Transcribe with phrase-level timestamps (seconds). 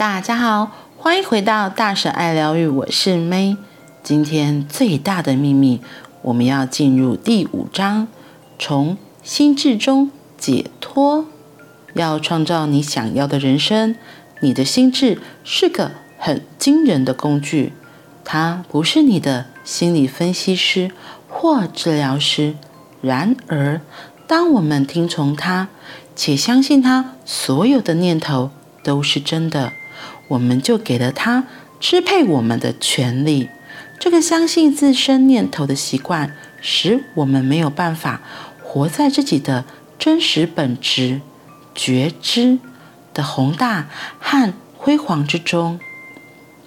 [0.00, 3.58] 大家好，欢迎回到大婶爱疗愈，我是 May。
[4.02, 5.82] 今天最大的秘密，
[6.22, 8.08] 我们要进入第五章，
[8.58, 11.26] 从心智中解脱。
[11.92, 13.94] 要创造你想要的人生，
[14.40, 17.74] 你的心智是个很惊人的工具。
[18.24, 20.90] 它不是你的心理分析师
[21.28, 22.54] 或治疗师。
[23.02, 23.82] 然而，
[24.26, 25.68] 当我们听从它，
[26.16, 28.50] 且相信它所有的念头
[28.82, 29.74] 都是真的，
[30.30, 31.44] 我们就给了他
[31.78, 33.48] 支配我们的权利。
[33.98, 38.22] 这个相信自身念头的习惯，使我们没有办法
[38.62, 39.64] 活在自己的
[39.98, 41.20] 真实本质、
[41.74, 42.58] 觉知
[43.12, 43.88] 的宏大
[44.18, 45.78] 和辉煌之中。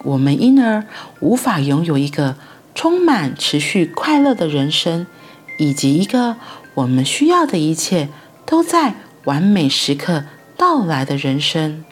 [0.04, 0.86] 我们因而
[1.22, 2.36] 无法拥有一个
[2.76, 5.08] 充满持续快乐的人生，
[5.58, 6.36] 以及一个
[6.76, 8.10] 我们需要的一切
[8.46, 10.26] 都在完美时刻
[10.58, 11.86] 到来的人生。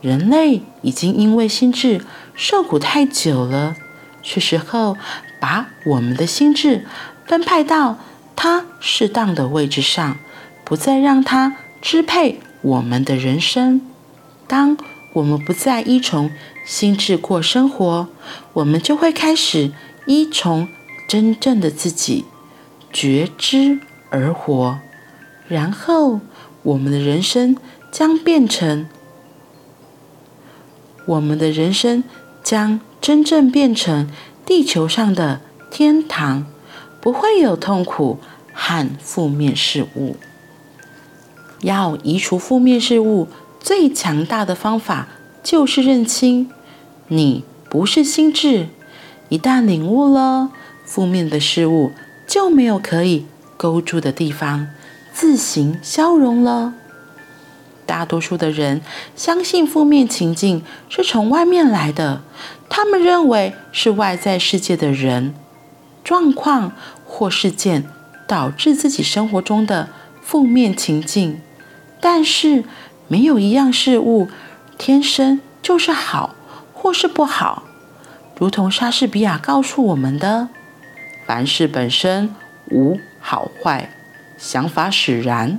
[0.00, 2.00] 人类已经因为心智
[2.34, 3.76] 受苦太久了。
[4.22, 4.96] 是时候
[5.40, 6.84] 把我们的心智
[7.26, 7.98] 分派到
[8.36, 10.18] 它适当的位置上，
[10.64, 13.80] 不再让它支配我们的人生。
[14.46, 14.76] 当
[15.14, 16.30] 我们不再依从
[16.64, 18.08] 心智过生活，
[18.52, 19.72] 我们就会开始
[20.06, 20.68] 依从
[21.08, 22.24] 真正的自己，
[22.92, 24.78] 觉知而活。
[25.48, 26.20] 然后，
[26.62, 27.56] 我们的人生
[27.90, 28.86] 将变成，
[31.08, 32.04] 我们的人生
[32.44, 32.80] 将。
[33.00, 34.10] 真正变成
[34.44, 36.44] 地球上的天堂，
[37.00, 38.18] 不会有痛苦
[38.52, 40.16] 和负面事物。
[41.60, 43.28] 要移除负面事物，
[43.60, 45.08] 最强大的方法
[45.44, 46.50] 就是认清
[47.06, 48.66] 你不是心智。
[49.28, 50.50] 一旦领悟了，
[50.84, 51.92] 负面的事物
[52.26, 54.66] 就没有可以勾住的地方，
[55.14, 56.74] 自行消融了。
[57.88, 58.82] 大多数的人
[59.16, 62.20] 相信负面情境是从外面来的，
[62.68, 65.34] 他们认为是外在世界的人、
[66.04, 66.72] 状况
[67.06, 67.88] 或事件
[68.26, 69.88] 导致自己生活中的
[70.20, 71.40] 负面情境。
[71.98, 72.62] 但是，
[73.08, 74.28] 没有一样事物
[74.76, 76.34] 天生就是好
[76.74, 77.62] 或是不好。
[78.38, 80.48] 如同莎士比亚告诉我们的
[81.26, 82.34] ：“凡事本身
[82.70, 83.90] 无好坏，
[84.36, 85.58] 想法使然。”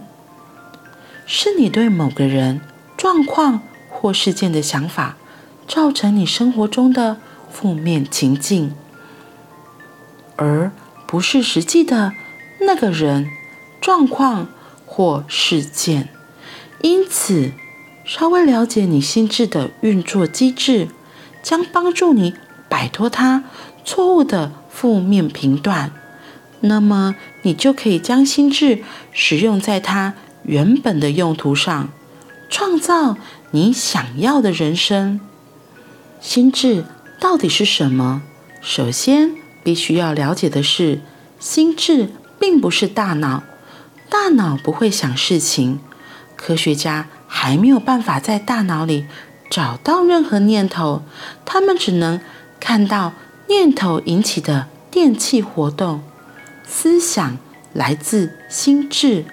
[1.32, 2.60] 是你对某个人、
[2.98, 5.16] 状况或事件的想法，
[5.68, 7.18] 造成你生活中的
[7.52, 8.74] 负面情境，
[10.38, 10.72] 而
[11.06, 12.14] 不是实际的
[12.62, 13.30] 那个人、
[13.80, 14.48] 状况
[14.88, 16.10] 或事件。
[16.82, 17.52] 因此，
[18.04, 20.88] 稍微了解你心智的运作机制，
[21.44, 22.34] 将帮助你
[22.68, 23.44] 摆脱它
[23.86, 25.92] 错误的负面评断。
[26.62, 28.82] 那么，你就可以将心智
[29.14, 30.16] 使用在它。
[30.50, 31.90] 原本的用途上，
[32.50, 33.16] 创造
[33.52, 35.20] 你想要的人生。
[36.20, 36.86] 心智
[37.20, 38.24] 到底是什么？
[38.60, 41.02] 首先，必须要了解的是，
[41.40, 43.44] 心智并不是大脑，
[44.10, 45.80] 大脑不会想事情。
[46.36, 49.06] 科学家还没有办法在大脑里
[49.52, 51.04] 找到任何念头，
[51.46, 52.20] 他们只能
[52.60, 53.14] 看到
[53.48, 56.02] 念头引起的电气活动。
[56.68, 57.38] 思想
[57.72, 59.26] 来自心智。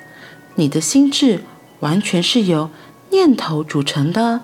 [0.56, 1.44] 你的心智
[1.80, 2.70] 完全是由
[3.10, 4.40] 念头组成的。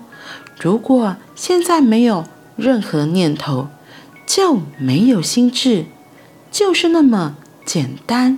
[0.59, 2.25] 如果现在没有
[2.55, 3.67] 任何念头，
[4.25, 5.85] 就没有心智，
[6.51, 7.35] 就是那么
[7.65, 8.37] 简单。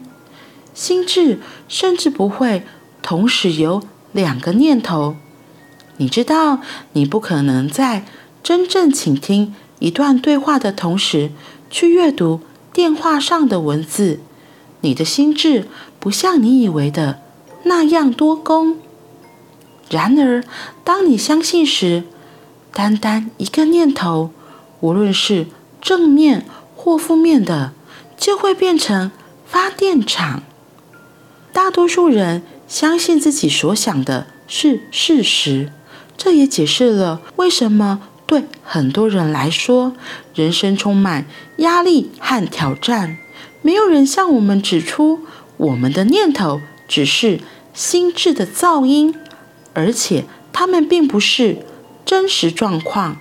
[0.74, 2.64] 心智甚至不会
[3.02, 5.16] 同时有两个念头。
[5.98, 6.60] 你知道，
[6.94, 8.06] 你不可能在
[8.42, 11.32] 真正倾听一段对话的同时
[11.70, 12.40] 去阅读
[12.74, 14.22] 电话上的文字。
[14.82, 15.68] 你的心智
[16.00, 17.25] 不像你以为的。
[17.66, 18.78] 那样多功。
[19.88, 20.44] 然而，
[20.84, 22.06] 当你相信时，
[22.74, 24.32] 单单一个念头，
[24.80, 25.46] 无论是
[25.80, 26.44] 正面
[26.76, 27.72] 或负面的，
[28.18, 29.12] 就会变成
[29.46, 30.42] 发电厂。
[31.54, 35.72] 大多数人相信自己所想的是事实，
[36.18, 39.94] 这也解释了为什么对很多人来说，
[40.34, 41.28] 人生充满
[41.58, 43.18] 压力和挑战。
[43.62, 45.20] 没有人向我们指出，
[45.58, 47.40] 我们的念头只是。
[47.76, 49.14] 心智的噪音，
[49.74, 50.24] 而且
[50.54, 51.58] 它们并不是
[52.06, 53.18] 真实状况。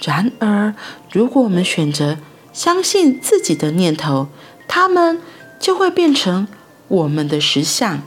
[0.00, 0.74] 然而，
[1.12, 2.16] 如果我们选择
[2.54, 4.28] 相信自己的念头，
[4.66, 5.20] 它们
[5.60, 6.48] 就会变成
[6.88, 8.02] 我们的实相。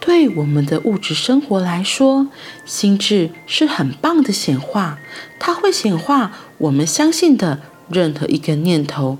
[0.00, 2.26] 对我们的物质生活来说，
[2.64, 4.98] 心智是很棒的显化，
[5.38, 9.18] 它会显化我们相信的任何一个念头，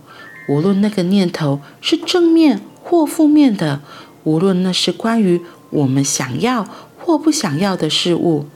[0.48, 3.80] 无论那个念头是正面或负面的，
[4.24, 5.40] 无论那是关于。
[5.70, 6.66] 我们想要
[6.98, 8.46] 或不想要的事物，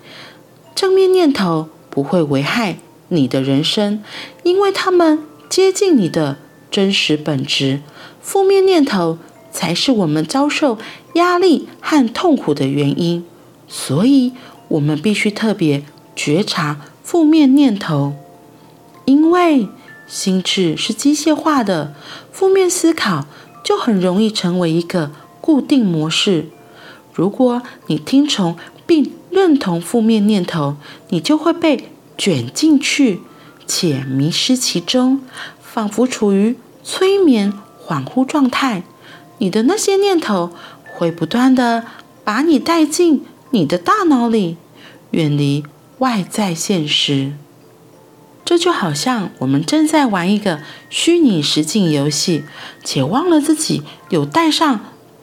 [0.75, 2.79] 正面念头不会危害
[3.09, 4.03] 你的人生，
[4.43, 6.39] 因为他们接近你的
[6.71, 7.81] 真实本质。
[8.21, 9.19] 负面念头
[9.51, 10.79] 才是我们遭受
[11.15, 13.25] 压力和痛苦的原因，
[13.67, 14.33] 所以
[14.69, 15.83] 我们必须特别
[16.15, 18.15] 觉察负面念头，
[19.05, 19.69] 因为
[20.07, 21.95] 心智是机械化的，
[22.31, 23.27] 负面思考
[23.65, 25.11] 就很容易成为一个
[25.41, 26.47] 固定模式。
[27.13, 30.77] 如果你听从并认同负面念头，
[31.09, 33.21] 你就会被卷进去，
[33.67, 35.21] 且迷失其中，
[35.61, 37.53] 仿佛处于催眠
[37.87, 38.83] 恍惚状态。
[39.39, 40.51] 你的那些念头
[40.95, 41.85] 会不断地
[42.25, 44.57] 把你带进你的大脑里，
[45.13, 45.65] 远离
[45.99, 47.33] 外在现实。
[48.45, 52.43] 这就好像我们正在玩一个虚拟实境游戏，
[52.83, 54.81] 且忘了自己有带上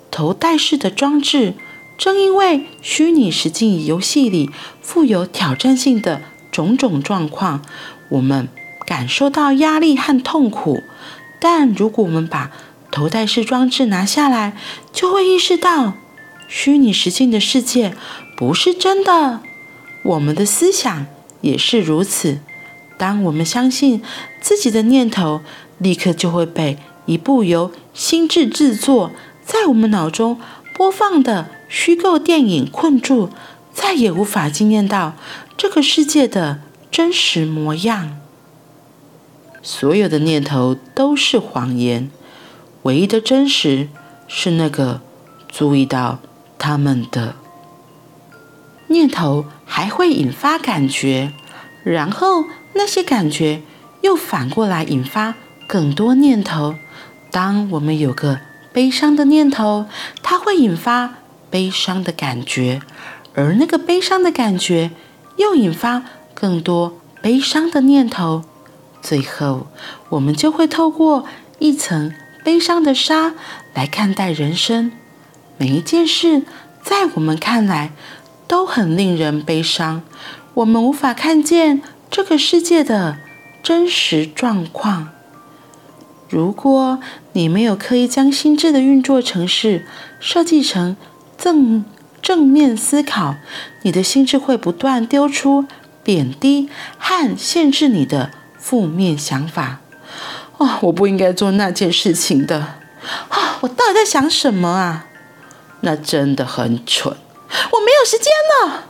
[0.10, 1.54] 头戴式的装置。
[1.98, 4.52] 正因为虚拟实境游戏里
[4.82, 6.22] 富有挑战性的
[6.52, 7.64] 种种状况，
[8.10, 8.48] 我们
[8.86, 10.84] 感受到压力和痛苦。
[11.40, 12.52] 但如果我们把
[12.92, 14.56] 头戴式装置拿下来，
[14.94, 15.94] 就会意识到
[16.48, 17.96] 虚拟实境的世界
[18.38, 19.42] 不是真的。
[20.04, 21.08] 我们的思想
[21.42, 22.40] 也是如此。
[22.98, 24.02] 当我们相信
[24.40, 25.42] 自己的念头，
[25.80, 29.12] 立刻就会被一部由心智制作
[29.44, 30.40] 在我们脑中
[30.76, 31.50] 播放的。
[31.68, 33.30] 虚构电影困住，
[33.74, 35.14] 再也无法惊艳到
[35.56, 38.18] 这个世界的真实模样。
[39.62, 42.10] 所有的念头都是谎言，
[42.84, 43.90] 唯一的真实
[44.28, 45.02] 是那个
[45.50, 46.20] 注意到
[46.58, 47.36] 他们的
[48.88, 51.34] 念头，还会引发感觉，
[51.84, 53.62] 然后那些感觉
[54.02, 55.36] 又反过来引发
[55.68, 56.76] 更多念头。
[57.30, 58.40] 当我们有个
[58.72, 59.86] 悲伤的念头，
[60.24, 61.16] 它会引发。
[61.50, 62.82] 悲伤的感觉，
[63.34, 64.92] 而那个悲伤的感觉
[65.38, 66.04] 又引发
[66.34, 68.44] 更多悲伤的念头，
[69.02, 69.68] 最后
[70.10, 71.26] 我们就会透过
[71.60, 72.14] 一层
[72.44, 73.34] 悲伤的纱
[73.74, 74.92] 来看待人生。
[75.58, 76.44] 每一件事
[76.84, 77.92] 在我们看来
[78.48, 80.04] 都很令人悲伤，
[80.54, 83.18] 我们无法看见这个世界的
[83.64, 85.10] 真实状况。
[86.30, 87.00] 如果
[87.34, 89.86] 你没有刻意将心智的运作程式
[90.20, 90.98] 设计成
[91.38, 91.86] 正
[92.22, 93.36] 正面思考，
[93.84, 95.66] 你的心智会不断丢出
[96.04, 99.80] 贬低和限制你的负面想法。
[100.58, 102.76] 哦，我不应该做那件事情的。
[103.30, 105.06] 啊、我到底在想什么啊？
[105.82, 107.16] 那真的很蠢。
[107.72, 108.28] 我没有时间
[108.64, 108.86] 了。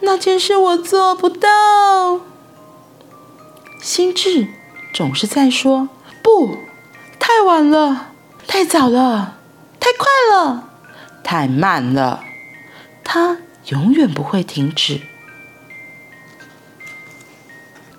[0.00, 2.20] 那件事我做不到。
[3.80, 4.48] 心智
[4.92, 5.88] 总是在说：
[6.22, 6.58] 不，
[7.20, 8.08] 太晚了，
[8.48, 9.36] 太早了，
[9.78, 10.71] 太快了。
[11.24, 12.24] 太慢了，
[13.04, 13.38] 它
[13.68, 15.00] 永远不会停止。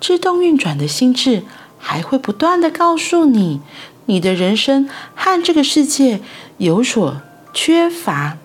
[0.00, 1.42] 自动运转的心智
[1.78, 3.60] 还会不断的告诉你，
[4.06, 6.20] 你的人生和这个世界
[6.58, 7.22] 有所
[7.54, 8.36] 缺乏，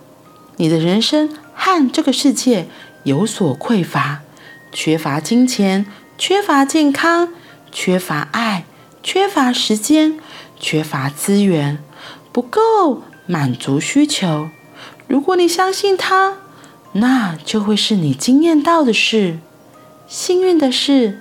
[0.55, 2.69] 你的人生和这个世界
[3.03, 4.21] 有所匮乏，
[4.71, 5.85] 缺乏金钱，
[6.17, 7.33] 缺乏健康，
[7.71, 8.63] 缺乏爱，
[9.03, 10.17] 缺乏时间，
[10.57, 11.83] 缺乏资源，
[12.31, 14.49] 不够满足需求。
[15.09, 16.37] 如果你相信它，
[16.93, 19.39] 那就会是你惊艳到的事。
[20.07, 21.19] 幸运的是，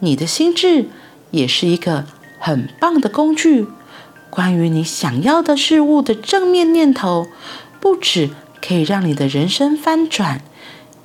[0.00, 0.90] 你的心智
[1.30, 2.04] 也是一个
[2.38, 3.66] 很棒的工具。
[4.28, 7.26] 关于你想要的事物的正面念头，
[7.80, 8.28] 不止
[8.60, 10.42] 可以让你的人生翻转，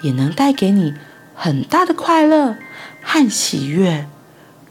[0.02, 0.94] 也能带给你
[1.34, 2.58] 很大的快乐
[3.02, 4.06] 和喜悦。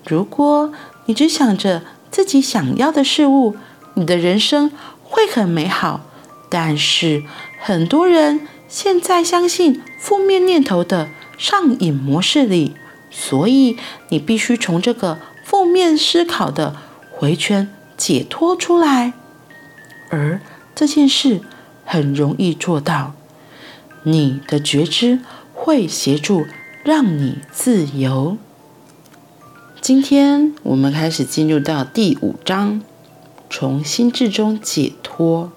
[0.07, 0.75] 如果
[1.07, 3.57] 你只想着自己想要的事物，
[3.95, 4.71] 你的人生
[5.03, 6.03] 会很美好。
[6.49, 7.25] 但是，
[7.67, 12.77] 很多人现在相信负面念头的上瘾模式里，
[13.11, 13.77] 所以
[14.09, 16.77] 你必须从这个负面思考的
[17.11, 19.15] 回圈解脱出来。
[20.11, 20.41] 而
[20.77, 21.41] 这件事
[21.85, 23.15] 很容易做到，
[24.05, 25.19] 你的觉知
[25.53, 26.47] 会协助
[26.85, 28.39] 让你自由。
[29.81, 32.81] 今天我们开始进入到第五章，
[33.51, 35.51] 从心智中解脱。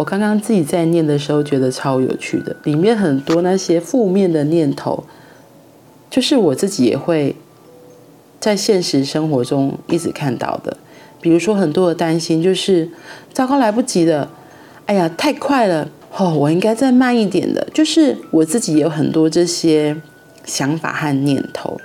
[0.00, 2.56] 我刚刚自己在念的时候，觉得超有趣的。
[2.64, 5.04] 里面很多那些负面的念头，
[6.08, 7.36] 就是我自己也会
[8.40, 10.74] 在现实生活中一直看到的。
[11.20, 12.88] 比如说，很多的担心，就是
[13.34, 14.30] 糟糕，来不及了，
[14.86, 17.68] 哎呀，太快了，哦，我应该再慢一点的。
[17.74, 20.00] 就是我自己也有很多这些
[20.46, 21.78] 想法和念头。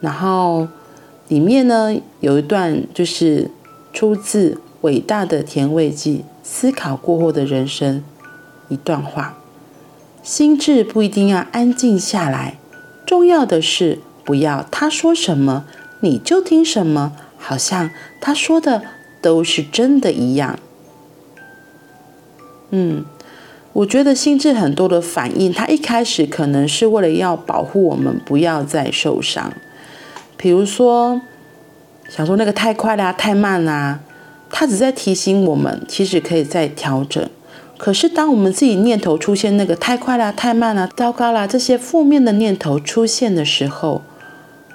[0.00, 0.66] 然后
[1.28, 3.50] 里面呢，有一段就是
[3.92, 6.24] 出自伟大的甜味剂。
[6.50, 8.02] 思考过后的人生，
[8.68, 9.36] 一段话：
[10.22, 12.56] 心智不一定要安静下来，
[13.04, 15.66] 重要的是不要他说什么
[16.00, 18.82] 你就听什么，好像他说的
[19.20, 20.58] 都是真的一样。
[22.70, 23.04] 嗯，
[23.74, 29.52] 我觉得心智很多的反应，他一开始可能是为了要保护我们不要再受伤，
[30.38, 31.20] 比如说
[32.08, 34.00] 想说那个太快啦、太慢啦，
[34.50, 37.28] 他只在提醒我们，其实可以再调整。
[37.76, 44.02] 可是，当我们自己念头出现那个太快了、太慢了、糟糕了这些负面的念头出现的时候，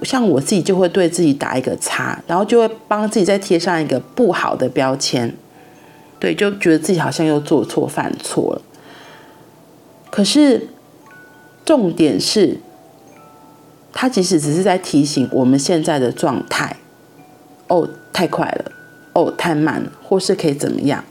[0.04, 5.36] 像我自己就会对自己打一个叉，然后就会帮自己再贴上一个不好的标签，
[6.20, 8.62] 对，就觉得自己好像又做错、犯错了。
[10.10, 10.68] 可是，
[11.66, 12.60] 重点是，
[13.92, 16.78] 他即使只是在提醒我们现在的状态，
[17.68, 18.72] 哦，太快了，
[19.14, 21.04] 哦，太慢了，或是可以怎么样？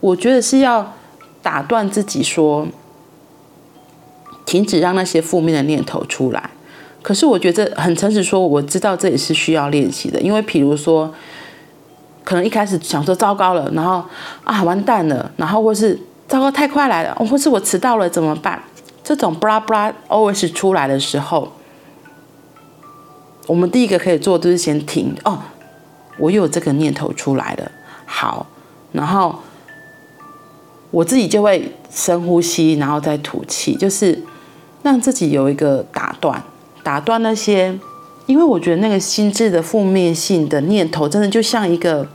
[0.00, 0.94] 我觉得是要。
[1.42, 2.66] 打断自己说，
[4.44, 6.50] 停止让那些负面的念头出来。
[7.02, 10.20] 可是我觉得很诚实说，我知道这也是需要练习的。
[10.20, 11.14] 因为比如说，
[12.24, 14.02] 可能一开始想说糟糕了，然后
[14.42, 15.96] 啊完蛋了，然后或是
[16.26, 18.60] 糟糕太快来了，或是我迟到了怎么办？
[19.04, 21.52] 这种布拉布拉 always 出来的时候，
[23.46, 25.14] 我们第一个可以做就是先停。
[25.22, 25.38] 哦，
[26.18, 27.70] 我有这个念头出来了，
[28.04, 28.46] 好，
[28.92, 29.36] 然后。
[30.92, 34.18] 我自己就会深呼吸，然后再吐气，就是
[34.82, 36.42] 让自己有一个打断，
[36.82, 37.76] 打断那些，
[38.24, 42.06] 因为我觉得那个心智的负面性的念头，真的就像一个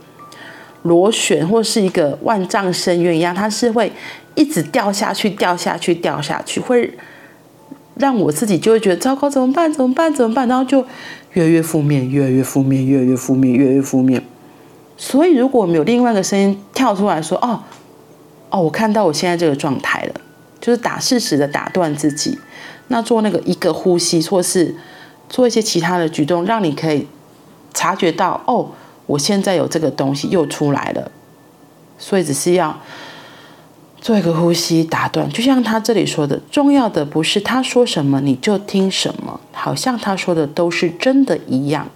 [0.82, 3.92] 螺旋或是一个万丈深渊一样，它是会
[4.34, 6.92] 一直掉下去，掉下去，掉下去，会
[8.02, 9.72] 让我自己就会觉得糟糕，怎么办？
[9.72, 10.12] 怎么办？
[10.12, 10.48] 怎么办？
[10.48, 10.84] 然后就
[11.34, 14.20] 越来越负面，越来越负面，越来越负面，越来越负面。
[14.96, 17.60] 所以，如果我们有另外一个声音跳出来说：“哦。”
[18.50, 20.14] 哦，我看到我现在这个状态了，
[20.60, 22.38] 就是打适时的打断自己，
[22.88, 24.74] 那做那个一个呼吸，或是
[25.30, 27.06] 做一些其他的举动，让你可以
[27.72, 28.68] 察觉到，哦，
[29.06, 31.10] 我现在有这个东西又出来了，
[31.96, 32.78] 所以只是要
[34.02, 41.86] 做一个呼吸打断，就像他这里说的，重要的不是他说什么你就听什么，好像他说的都是真的一样，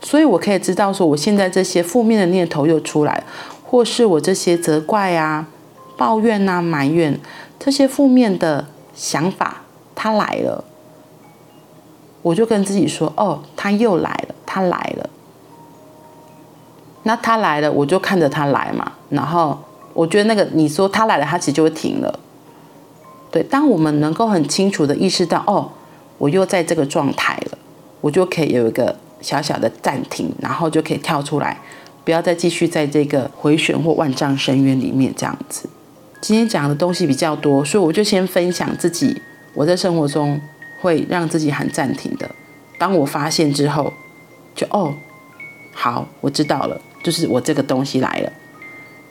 [0.00, 3.24] 所以我可以知道说，我现在这些负面的念头又出来。
[3.70, 5.46] 或是我这些责怪啊、
[5.98, 7.20] 抱怨啊、埋怨
[7.58, 9.60] 这些负面的想法，
[9.94, 10.64] 他来了，
[12.22, 15.10] 我就跟自己说：“哦，他又来了，他来了。”
[17.04, 18.92] 那他来了，我就看着他来嘛。
[19.10, 19.58] 然后
[19.98, 22.20] 我觉得那个你说他来了，他其实就会停了。
[23.32, 25.72] 对，当我们能够很清楚的意识到：“哦，
[26.18, 27.58] 我又在这个状态了”，
[28.00, 31.60] 我就可以有一个小小的暂停，然后就可以跳出来。
[32.04, 35.68] 不要再继续在这个回旋或万丈深渊里面这样子。
[36.20, 39.20] 今天讲的东西比较多，所以我就先分享自己
[39.52, 40.40] 我在生活中
[40.80, 42.30] 会让自己喊暂停的。
[42.78, 43.92] 当我发现之后，
[44.54, 44.94] 就哦，
[45.74, 48.32] 好，我知道了，就是我这个东西来了，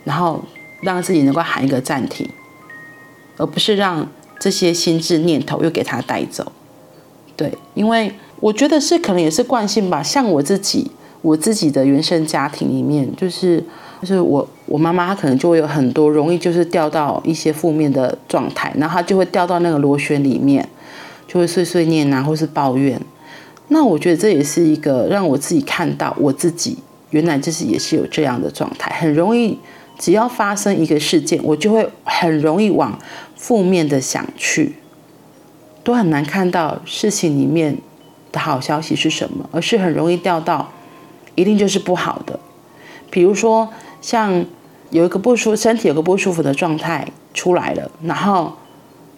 [0.06, 0.41] 然后
[0.81, 2.27] 让自己能够喊一个暂停，
[3.38, 4.07] 而不是让
[4.39, 6.51] 这些心智念头又给它带走。
[7.36, 10.91] 对，因为我觉得是可能也是惯性吧，像我自己。
[11.24, 13.62] 我自己的原生家庭里面，就是
[14.00, 20.65] 就是我我妈妈她可能就会有很多容易就是掉到一些负面的状态，然后她就会掉到那个螺旋里面，
[21.27, 23.01] 就会碎碎念啊，或是抱怨。
[23.69, 26.77] 那我觉得这也是一个让我自己看到我自己
[27.10, 29.57] 原来就是也是有这样的状态，很容易
[29.97, 32.97] 只要发生一个事件，我就会很容易往
[33.35, 34.75] 负面的想去，
[35.83, 37.77] 都很难看到事情里面
[38.31, 40.71] 的好消息是什么，而是很容易掉到。
[41.35, 42.39] 一定就是不好的，
[43.11, 43.69] 比如说
[44.01, 44.43] 像
[44.89, 48.51] 有一个不舒身体有个不舒服的状态出来了，然后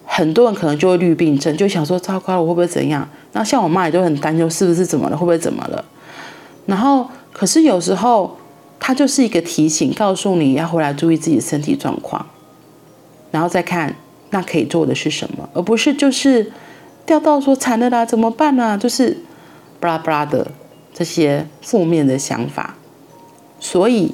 [0.05, 3.07] 很多人可能就会绿病症，就想说糟糕了，我会不会怎样？
[3.31, 5.85] 然后像我妈也都很担忧是不是怎么了，会不会怎么了？
[6.65, 8.37] 然后可是有时候
[8.79, 12.25] 它就是一个提醒，告诉你要回来注意自己的身体状况，
[13.31, 13.95] 然后再看
[14.29, 16.51] 那可以做的是什么，而不是就是
[17.05, 19.17] 掉到说惨了啦，怎么办呢、就是
[19.79, 20.51] 巴拉巴拉的。
[20.91, 22.75] 这些负面的想法，
[23.57, 24.13] 所以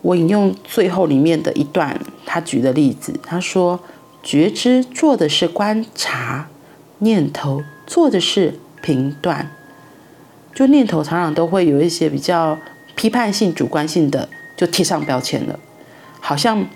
[0.00, 3.80] 我引用最后里面的一段，他举的例子，他说
[4.22, 6.48] ：“觉知做的是观察，
[7.00, 9.50] 念头做的是评断。
[10.54, 12.56] 就念头常常都会有一些比较
[12.94, 15.58] 批判性、主观性的，就贴上标签了，
[16.20, 16.66] 好像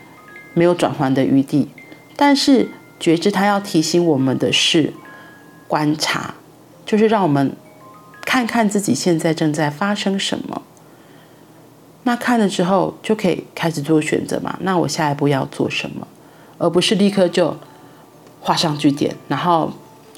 [0.55, 1.69] 没有转圜的余地。
[2.17, 4.93] 但是觉知，它要提醒我们的是
[5.67, 6.35] 观察，
[6.85, 7.57] 就是让我们。”
[8.29, 10.61] 看看自己现在正在发生什么，
[12.03, 14.59] 那看了之后就可以开始做选择嘛。
[14.61, 16.07] 那我下一步要做什么，
[16.59, 17.57] 而不是立刻就
[18.43, 19.73] 画上句点，然后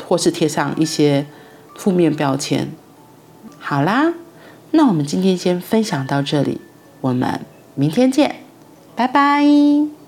[0.04, 1.24] 或是贴上一些
[1.76, 2.72] 负面标签。
[3.60, 4.12] 好啦，
[4.72, 6.60] 那我们今天先分享到这里，
[7.00, 7.40] 我们
[7.74, 8.36] 明天见，
[8.94, 9.99] 拜拜。